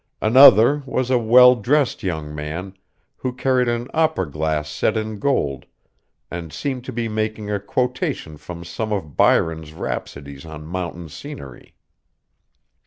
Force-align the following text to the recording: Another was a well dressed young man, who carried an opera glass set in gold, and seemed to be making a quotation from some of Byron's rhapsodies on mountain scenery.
Another 0.19 0.81
was 0.87 1.11
a 1.11 1.19
well 1.19 1.53
dressed 1.53 2.01
young 2.01 2.33
man, 2.33 2.75
who 3.17 3.31
carried 3.31 3.67
an 3.67 3.87
opera 3.93 4.27
glass 4.27 4.67
set 4.67 4.97
in 4.97 5.19
gold, 5.19 5.67
and 6.31 6.51
seemed 6.51 6.83
to 6.85 6.91
be 6.91 7.07
making 7.07 7.51
a 7.51 7.59
quotation 7.59 8.37
from 8.37 8.63
some 8.65 8.91
of 8.91 9.15
Byron's 9.15 9.73
rhapsodies 9.73 10.43
on 10.43 10.65
mountain 10.65 11.07
scenery. 11.07 11.75